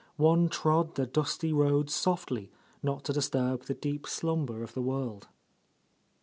One 0.17 0.49
trod 0.49 0.95
the 0.95 1.05
dusty 1.05 1.53
roads 1.53 1.93
softly, 1.93 2.49
not 2.81 3.03
to 3.03 3.13
disturb 3.13 3.65
the 3.65 3.75
deep 3.75 4.07
slumber 4.07 4.63
of 4.63 4.73
the 4.73 4.81
world. 4.81 5.27